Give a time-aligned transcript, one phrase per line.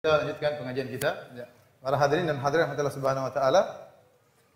[0.00, 1.10] Kita lanjutkan pengajian kita.
[1.36, 1.44] Ya.
[1.84, 3.92] Para hadirin dan hadirin Allah Subhanahu wa taala.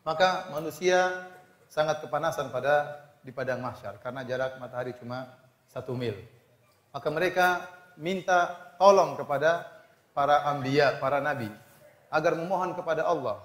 [0.00, 1.28] Maka manusia
[1.68, 5.28] sangat kepanasan pada di padang mahsyar karena jarak matahari cuma
[5.68, 6.16] satu mil.
[6.96, 7.46] Maka mereka
[8.00, 9.68] minta tolong kepada
[10.16, 11.52] para anbiya, para nabi
[12.08, 13.44] agar memohon kepada Allah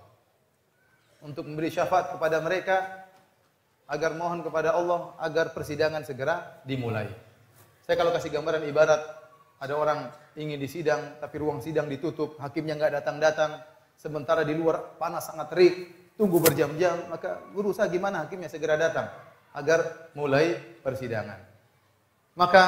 [1.20, 3.08] untuk memberi syafaat kepada mereka
[3.92, 7.12] agar mohon kepada Allah agar persidangan segera dimulai.
[7.84, 9.04] Saya kalau kasih gambaran ibarat
[9.60, 10.08] ada orang
[10.40, 13.60] ingin disidang tapi ruang sidang ditutup, hakimnya nggak datang-datang,
[14.00, 15.74] sementara di luar panas sangat terik,
[16.16, 19.12] tunggu berjam-jam, maka berusaha gimana hakimnya segera datang
[19.56, 21.40] agar mulai persidangan.
[22.40, 22.64] Maka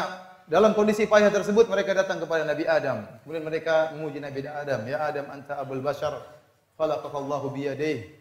[0.48, 3.08] dalam kondisi payah tersebut mereka datang kepada Nabi Adam.
[3.24, 6.20] Kemudian mereka memuji Nabi Adam, "Ya Adam, anta abul bashar,
[6.76, 8.12] khalaqakallahu biyadayhi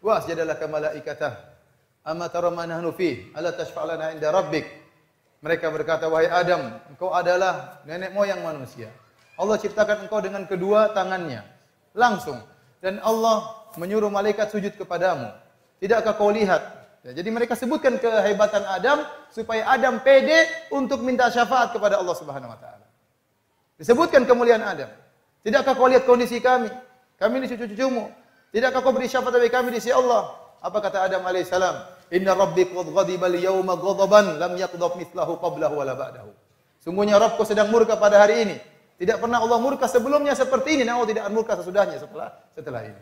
[0.00, 1.32] wa asjadalaka malaikatah.
[2.04, 3.32] Amma tara ma fi?
[3.36, 4.83] Ala tashfa'lana inda rabbik?"
[5.44, 8.88] Mereka berkata, wahai Adam, engkau adalah nenek moyang manusia.
[9.36, 11.44] Allah ciptakan engkau dengan kedua tangannya.
[11.92, 12.40] Langsung.
[12.80, 15.28] Dan Allah menyuruh malaikat sujud kepadamu.
[15.84, 16.64] Tidakkah kau lihat?
[17.04, 22.48] Ya, jadi mereka sebutkan kehebatan Adam supaya Adam pede untuk minta syafaat kepada Allah Subhanahu
[22.48, 22.88] wa taala.
[23.76, 24.88] Disebutkan kemuliaan Adam.
[25.44, 26.72] Tidakkah kau lihat kondisi kami?
[27.20, 28.08] Kami ini cucu-cucumu.
[28.48, 30.43] Tidakkah kau beri syafaat bagi kami di sisi Allah?
[30.64, 32.08] Apa kata Adam alaihissalam?
[32.16, 36.32] Inna rabbi qad ghadiba al-yawma ghadaban lam yaqdab mithlahu qablahu wala ba'dahu.
[36.80, 38.56] Sungguhnya Rabbku sedang murka pada hari ini.
[38.96, 43.00] Tidak pernah Allah murka sebelumnya seperti ini, dan Allah tidak murka sesudahnya setelah setelah ini.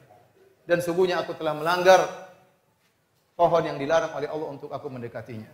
[0.66, 2.02] Dan sungguhnya aku telah melanggar
[3.38, 5.50] pohon yang dilarang oleh Allah untuk aku mendekatinya.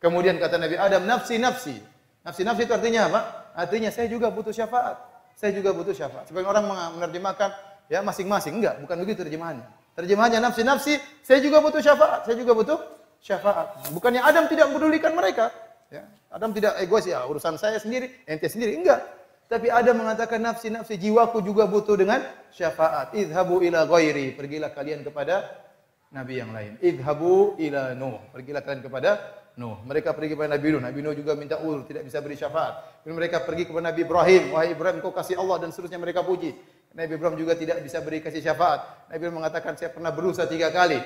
[0.00, 1.76] Kemudian kata Nabi Adam, nafsi nafsi.
[2.24, 3.20] Nafsi nafsi itu artinya apa?
[3.56, 4.96] Artinya saya juga butuh syafaat.
[5.38, 6.28] Saya juga butuh syafaat.
[6.28, 6.64] Sebagian orang
[6.98, 7.50] menerjemahkan
[7.86, 8.58] ya masing-masing.
[8.58, 9.77] Enggak, bukan begitu terjemahannya.
[9.98, 10.94] Terjemahannya nafsi-nafsi,
[11.26, 12.78] saya juga butuh syafaat, saya juga butuh
[13.18, 13.90] syafaat.
[13.90, 15.50] Bukannya Adam tidak mempedulikan mereka.
[15.90, 16.06] Ya.
[16.30, 18.78] Adam tidak egois ya, urusan saya sendiri, ente sendiri.
[18.78, 19.02] Enggak.
[19.50, 22.22] Tapi Adam mengatakan nafsi-nafsi, jiwaku juga butuh dengan
[22.54, 23.16] syafaat.
[23.16, 24.38] Idhabu ila ghairi.
[24.38, 25.50] Pergilah kalian kepada
[26.14, 26.78] nabi yang lain.
[26.78, 28.22] Idhabu ila Nuh.
[28.30, 29.10] Pergilah kalian kepada
[29.58, 29.82] Nuh.
[29.82, 30.82] Mereka pergi kepada Nabi Nuh.
[30.84, 33.02] Nabi Nuh juga minta ulur, tidak bisa beri syafaat.
[33.02, 34.42] Kemudian mereka pergi kepada Nabi Ibrahim.
[34.54, 36.54] Wahai Ibrahim, kau kasih Allah dan seterusnya mereka puji.
[36.96, 39.08] Nabi Ibrahim juga tidak bisa beri kasih syafaat.
[39.12, 40.98] Nabi Ibrahim mengatakan saya pernah berusaha tiga kali.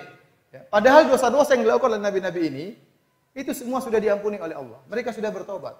[0.52, 0.68] Ya.
[0.68, 2.66] Padahal dosa-dosa yang dilakukan oleh nabi-nabi ini
[3.32, 4.78] itu semua sudah diampuni oleh Allah.
[4.88, 5.74] Mereka sudah bertobat.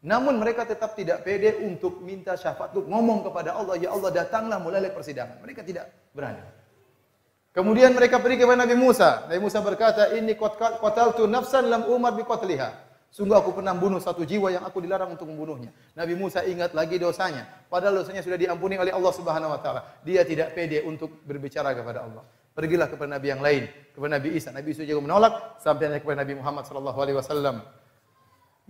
[0.00, 4.56] Namun mereka tetap tidak pede untuk minta syafaat, untuk ngomong kepada Allah, ya Allah datanglah
[4.56, 5.44] mulai persidangan.
[5.44, 6.40] Mereka tidak berani.
[7.52, 9.28] Kemudian mereka pergi kepada Nabi Musa.
[9.28, 10.38] Nabi Musa berkata, ini
[10.80, 12.89] qataltu nafsan lam umar bi qatliha.
[13.10, 15.74] Sungguh aku pernah membunuh satu jiwa yang aku dilarang untuk membunuhnya.
[15.98, 17.42] Nabi Musa ingat lagi dosanya.
[17.66, 19.82] Padahal dosanya sudah diampuni oleh Allah Subhanahu wa taala.
[20.06, 22.22] Dia tidak pede untuk berbicara kepada Allah.
[22.54, 24.54] Pergilah kepada nabi yang lain, kepada Nabi Isa.
[24.54, 27.66] Nabi Isa juga menolak sampai kepada Nabi Muhammad sallallahu alaihi wasallam.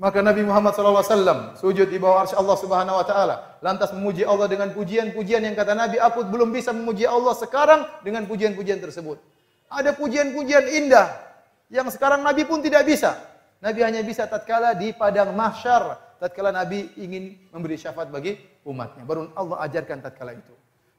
[0.00, 4.48] Maka Nabi Muhammad wasallam sujud di bawah arsy Allah Subhanahu wa taala, lantas memuji Allah
[4.48, 9.20] dengan pujian-pujian yang kata Nabi, aku belum bisa memuji Allah sekarang dengan pujian-pujian tersebut.
[9.68, 11.12] Ada pujian-pujian indah
[11.68, 13.29] yang sekarang Nabi pun tidak bisa.
[13.60, 19.04] Nabi hanya bisa tatkala di padang mahsyar, tatkala Nabi ingin memberi syafaat bagi umatnya.
[19.04, 20.54] Baru Allah ajarkan tatkala itu.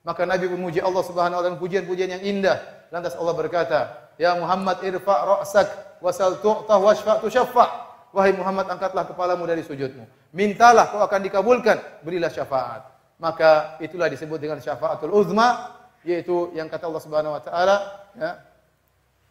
[0.06, 2.58] Maka Nabi memuji Allah Subhanahu wa taala pujian-pujian yang indah.
[2.94, 3.80] Lantas Allah berkata,
[4.18, 7.66] "Ya Muhammad irfa ra'sak wasal tu'ta washfa tushaffa."
[8.12, 10.36] Wahai Muhammad, angkatlah kepalamu dari sujudmu.
[10.36, 12.84] Mintalah kau akan dikabulkan, berilah syafaat.
[13.16, 17.76] Maka itulah disebut dengan syafaatul uzma, yaitu yang kata Allah Subhanahu wa taala,
[18.20, 18.32] ya,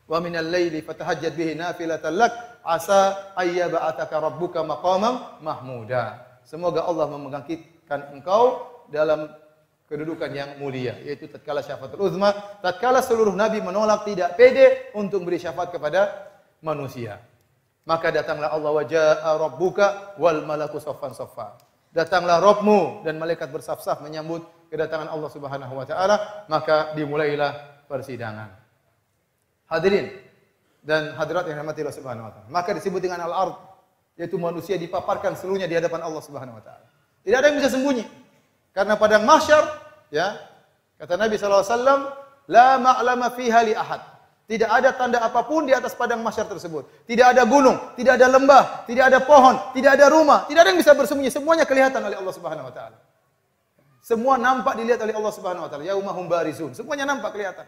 [0.08, 2.32] wa minal laili fatahajjad bihi nafilatan lak
[2.65, 6.26] asa ayyaba'ataka rabbuka maqamam mahmuda.
[6.44, 9.31] Semoga Allah membangkitkan engkau dalam
[9.91, 12.31] kedudukan yang mulia yaitu tatkala syafaatul uzma
[12.62, 16.31] tatkala seluruh nabi menolak tidak pede untuk beri syafaat kepada
[16.62, 17.19] manusia.
[17.88, 21.59] Maka datanglah Allah wa jaa rabbuka wal malaku saffan saffa.
[21.91, 26.47] Datanglah Rabbmu dan malaikat bersaf-saf menyambut kedatangan Allah Subhanahu wa taala.
[26.47, 28.54] Maka dimulailah persidangan.
[29.66, 30.29] Hadirin
[30.80, 32.46] dan hadirat yang dirahmati Allah Subhanahu wa taala.
[32.48, 33.56] Maka disebut dengan al-ard
[34.16, 36.86] yaitu manusia dipaparkan seluruhnya di hadapan Allah Subhanahu wa taala.
[37.24, 38.04] Tidak ada yang bisa sembunyi.
[38.72, 39.65] Karena pada mahsyar
[40.12, 40.41] ya
[41.00, 42.00] kata Nabi sallallahu alaihi wasallam
[42.48, 44.00] la ma'lama fiha li ahad.
[44.50, 47.06] Tidak ada tanda apa pun di atas padang mahsyar tersebut.
[47.06, 50.80] Tidak ada gunung, tidak ada lembah, tidak ada pohon, tidak ada rumah, tidak ada yang
[50.82, 51.30] bisa bersembunyi.
[51.30, 52.98] Semuanya kelihatan oleh Allah Subhanahu wa taala.
[54.03, 55.86] Semua nampak dilihat oleh Allah Subhanahu wa taala.
[55.86, 56.74] Yaumahum barizun.
[56.74, 57.62] Semuanya nampak kelihatan.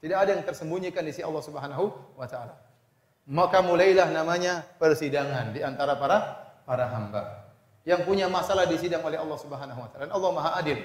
[0.00, 1.84] Tidak ada yang tersembunyikan di sisi Allah Subhanahu
[2.16, 2.54] wa taala.
[3.26, 6.18] Maka mulailah namanya persidangan di antara para
[6.62, 7.46] para hamba
[7.86, 10.10] yang punya masalah disidang oleh Allah Subhanahu wa taala.
[10.10, 10.82] Allah Maha Adil.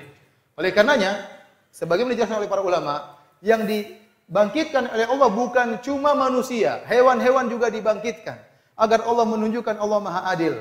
[0.55, 1.25] Oleh karenanya,
[1.73, 8.37] sebagaimana dijelaskan oleh para ulama, yang dibangkitkan oleh Allah bukan cuma manusia, hewan-hewan juga dibangkitkan
[8.77, 10.55] agar Allah menunjukkan Allah Maha Adil.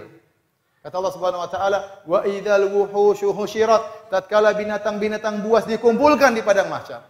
[0.80, 6.72] Kata Allah Subhanahu wa taala, "Wa idzal wuhushu husyirat." Tatkala binatang-binatang buas dikumpulkan di padang
[6.72, 7.04] mahsyar.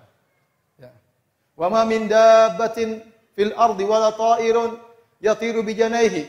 [1.60, 3.04] Wa ma min dabbatin
[3.36, 4.80] fil ardi wala ta'irun
[5.20, 6.24] yatiru bi janaihi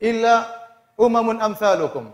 [0.00, 0.48] illa
[0.96, 2.08] umamun amsalukum.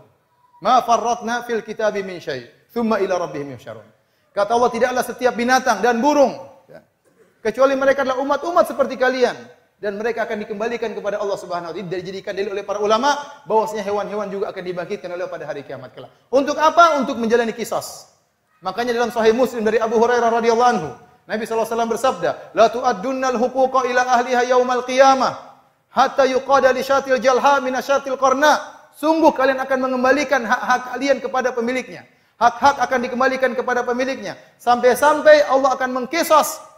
[0.59, 2.51] Ma farratna fil kitabi min syai.
[2.75, 3.87] Thumma ila rabbihim yusyarun.
[4.35, 6.35] Kata Allah tidaklah setiap binatang dan burung
[6.71, 6.79] ya,
[7.43, 9.35] kecuali mereka adalah umat-umat seperti kalian
[9.75, 13.11] dan mereka akan dikembalikan kepada Allah Subhanahu wa taala dijadikan dalil oleh para ulama
[13.43, 16.11] bahwasanya hewan-hewan juga akan dibangkitkan oleh pada hari kiamat kelak.
[16.31, 16.95] Untuk apa?
[16.95, 18.07] Untuk menjalani kisos.
[18.63, 20.89] Makanya dalam sahih Muslim dari Abu Hurairah radhiyallahu anhu,
[21.29, 25.33] Nabi SAW bersabda, "La tu'addunnal huquqa ila ahliha yaumal qiyamah
[25.93, 31.55] hatta yuqada li syatil jalha min asyatil qarna." Sungguh kalian akan mengembalikan hak-hak kalian kepada
[31.55, 32.03] pemiliknya.
[32.35, 36.71] Hak-hak akan dikembalikan kepada pemiliknya sampai-sampai Allah akan mengkisos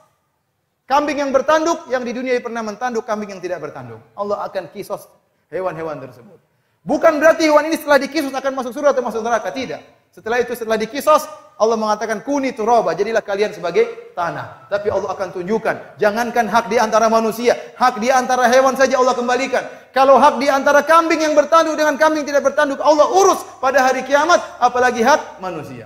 [0.84, 4.04] Kambing yang bertanduk yang di dunia pernah mentanduk kambing yang tidak bertanduk.
[4.20, 5.08] Allah akan kisos
[5.48, 6.36] hewan-hewan tersebut.
[6.84, 9.80] Bukan berarti hewan ini setelah dikisos akan masuk surga atau masuk neraka, tidak.
[10.12, 11.24] Setelah itu setelah dikisos
[11.54, 14.68] Allah mengatakan kuni turaba, jadilah kalian sebagai tanah.
[14.74, 19.14] Tapi Allah akan tunjukkan, jangankan hak di antara manusia, hak di antara hewan saja Allah
[19.14, 19.62] kembalikan.
[19.94, 24.02] Kalau hak di antara kambing yang bertanduk dengan kambing tidak bertanduk, Allah urus pada hari
[24.02, 25.86] kiamat, apalagi hak manusia.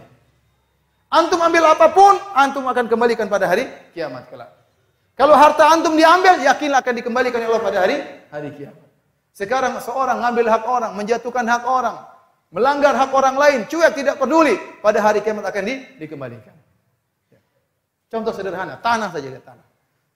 [1.12, 4.52] Antum ambil apa pun, antum akan kembalikan pada hari kiamat kelak.
[5.20, 7.98] Kalau harta antum diambil, yakinlah akan dikembalikan oleh Allah pada hari
[8.32, 8.88] hari kiamat.
[9.36, 12.02] Sekarang seorang ngambil hak orang, menjatuhkan hak orang,
[12.52, 16.56] melanggar hak orang lain, cuek tidak peduli, pada hari kiamat akan di, dikembalikan.
[17.32, 17.40] Ya.
[18.08, 19.68] Contoh sederhana, tanah saja lihat tanah.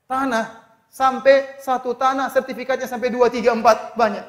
[0.07, 0.45] Tanah
[0.91, 4.25] sampai satu tanah sertifikatnya sampai dua, tiga, empat banyak.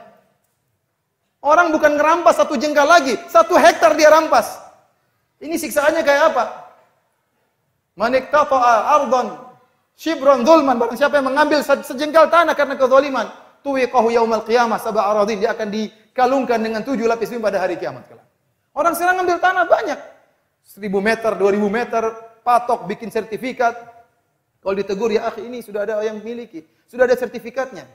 [1.43, 4.63] Orang bukan ngerampas satu jengkal lagi, satu hektar dia rampas.
[5.43, 6.45] Ini siksaannya kayak apa?
[7.99, 9.53] Manik tafa'a ardon
[9.93, 13.29] Shibron zulman, barang siapa yang mengambil sejengkal tanah karena kezaliman,
[13.61, 15.69] tuwiqahu yaumal qiyamah sab'a aradin, dia akan
[16.13, 18.29] dikalungkan dengan tujuh lapis bumi pada hari kiamat kelak.
[18.77, 19.99] Orang sekarang ngambil tanah banyak.
[20.61, 22.13] Seribu meter, dua ribu meter,
[22.45, 23.73] patok, bikin sertifikat.
[24.61, 26.69] Kalau ditegur, ya akhi ini sudah ada yang miliki.
[26.85, 27.89] Sudah ada sertifikatnya.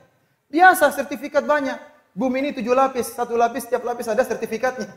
[0.50, 1.78] Biasa sertifikat banyak.
[2.12, 4.90] Bumi ini tujuh lapis, satu lapis, setiap lapis ada sertifikatnya.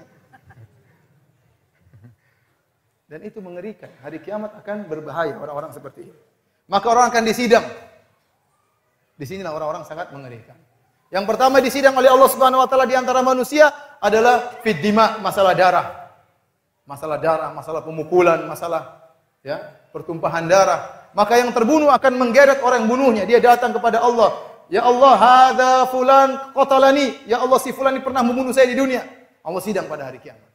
[3.06, 3.94] Dan itu mengerikan.
[4.02, 6.18] Hari kiamat akan berbahaya orang-orang seperti ini.
[6.66, 7.68] Maka orang akan disidang.
[9.14, 10.58] Di sinilah orang-orang sangat mengerikan.
[11.12, 13.68] Yang pertama disidang oleh Allah Subhanahu wa taala di antara manusia
[14.00, 15.88] adalah fiddima, masalah darah.
[16.88, 19.12] Masalah darah, masalah pemukulan, masalah
[19.44, 19.60] ya,
[19.92, 21.12] pertumpahan darah.
[21.12, 23.24] Maka yang terbunuh akan menggeret orang yang bunuhnya.
[23.28, 24.40] Dia datang kepada Allah.
[24.72, 27.28] Ya Allah, hadza fulan qatalani.
[27.28, 29.04] Ya Allah, si fulan ini pernah membunuh saya di dunia.
[29.44, 30.48] Allah sidang pada hari kiamat.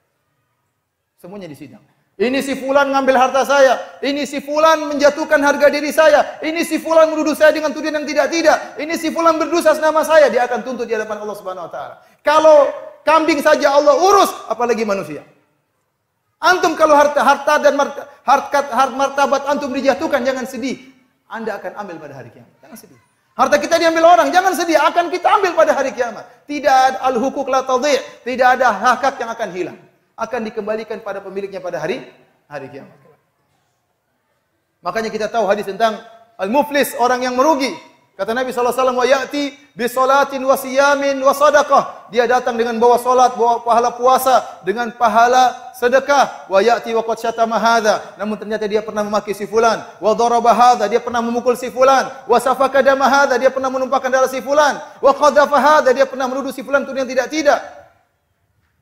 [1.21, 1.85] Semuanya disidang.
[2.17, 4.01] Ini si fulan ngambil harta saya.
[4.01, 6.41] Ini si fulan menjatuhkan harga diri saya.
[6.41, 8.81] Ini si fulan menuduh saya dengan tuduhan yang tidak-tidak.
[8.81, 10.33] Ini si fulan berdosa nama saya.
[10.33, 12.01] Dia akan tuntut di hadapan Allah Subhanahu wa taala.
[12.25, 12.73] Kalau
[13.05, 15.29] kambing saja Allah urus, apalagi manusia.
[16.41, 18.61] Antum kalau harta harta dan martabat, harta,
[18.97, 20.89] martabat antum dijatuhkan jangan sedih.
[21.29, 22.53] Anda akan ambil pada hari kiamat.
[22.65, 23.01] Jangan sedih.
[23.37, 26.25] Harta kita diambil orang, jangan sedih, akan kita ambil pada hari kiamat.
[26.49, 27.61] Tidak al-hukuk la
[28.25, 29.77] tidak ada hak yang akan hilang
[30.17, 32.01] akan dikembalikan pada pemiliknya pada hari
[32.49, 32.97] hari kiamat.
[34.81, 36.01] Makanya kita tahu hadis tentang
[36.41, 37.75] al-muflis, orang yang merugi.
[38.17, 41.37] Kata Nabi SAW, wa ya'ti wa siyamin wa.
[42.09, 46.49] Dia datang dengan bawa solat, bawa pahala puasa, dengan pahala sedekah.
[46.49, 47.61] Wa ya'ti wa qad syatama.
[48.17, 49.85] Namun ternyata dia pernah memaki si fulan.
[50.01, 52.09] Wa daraba dia pernah memukul si fulan.
[52.25, 54.81] Wa safaka dia pernah menumpahkan darah si fulan.
[55.05, 57.76] Wa qadhafa dia pernah menuduh si fulan itu yang tidak-tidak.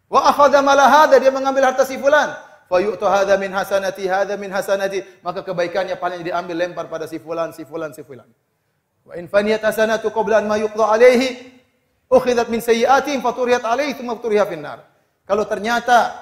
[0.08, 2.36] Wa akhadha mala hadha, dia mengambil harta si fulan.
[2.64, 5.04] Fa yu'tu hadha min hasanati, hadha min hasanati.
[5.24, 8.28] Maka kebaikannya paling diambil lempar pada si fulan, si fulan, si fulan.
[9.04, 11.60] Wa in faniyat hasanatu qabla an ma yuqda alaihi,
[12.08, 14.84] ukhidat min sayyi'atihim faturiyat alaihi thumma turiha finnar.
[15.24, 16.12] Kalau ternyata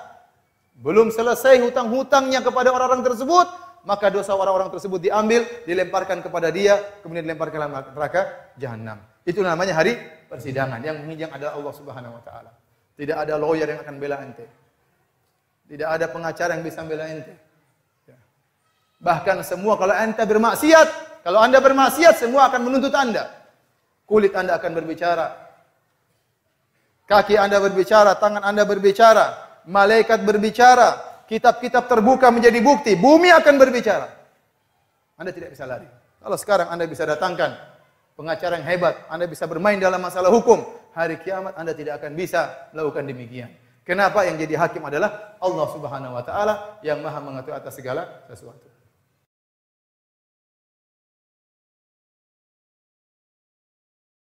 [0.79, 3.47] belum selesai hutang-hutangnya kepada orang-orang tersebut,
[3.83, 8.23] maka dosa orang-orang tersebut diambil, dilemparkan kepada dia, kemudian dilemparkan ke neraka
[8.55, 8.99] jahanam.
[9.27, 9.99] Itu namanya hari
[10.31, 10.83] persidangan.
[10.83, 12.51] Yang menghijang adalah Allah Subhanahu wa taala.
[13.03, 14.47] Tidak ada lawyer yang akan bela ente.
[15.67, 17.35] Tidak ada pengacara yang bisa bela ente.
[18.07, 18.15] Ya.
[19.03, 20.89] Bahkan semua kalau ente bermaksiat,
[21.27, 23.27] kalau anda bermaksiat semua akan menuntut anda.
[24.07, 25.35] Kulit anda akan berbicara.
[27.11, 29.35] Kaki anda berbicara, tangan anda berbicara,
[29.67, 34.07] malaikat berbicara, kitab-kitab terbuka menjadi bukti, bumi akan berbicara.
[35.19, 35.91] Anda tidak bisa lari.
[36.23, 37.59] Kalau sekarang anda bisa datangkan
[38.15, 42.71] pengacara yang hebat, anda bisa bermain dalam masalah hukum, hari kiamat Anda tidak akan bisa
[42.73, 43.51] melakukan demikian.
[43.83, 48.71] Kenapa yang jadi hakim adalah Allah Subhanahu wa taala yang Maha mengatur atas segala sesuatu.